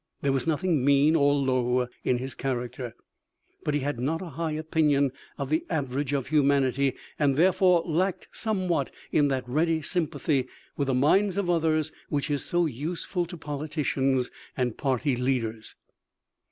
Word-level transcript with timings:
There 0.23 0.31
was 0.33 0.47
nothing 0.47 0.83
mean 0.83 1.15
or 1.15 1.31
low 1.35 1.87
in 2.03 2.17
his 2.17 2.33
character, 2.33 2.95
but 3.63 3.75
he 3.75 3.81
had 3.81 3.99
not 3.99 4.19
a 4.19 4.29
high 4.29 4.53
opinion 4.53 5.11
of 5.37 5.51
the 5.51 5.63
average 5.69 6.11
of 6.11 6.25
humanity, 6.29 6.95
and 7.19 7.35
therefore 7.35 7.83
lacked 7.85 8.29
somewhat 8.31 8.89
in 9.11 9.27
that 9.27 9.47
ready 9.47 9.83
sympathy 9.83 10.47
with 10.75 10.87
the 10.87 10.95
minds 10.95 11.37
of 11.37 11.51
others 11.51 11.91
which 12.09 12.31
is 12.31 12.43
so 12.43 12.65
useful 12.65 13.27
to 13.27 13.37
politicians 13.37 14.31
and 14.57 14.75
party 14.75 15.15
leaders. 15.15 15.75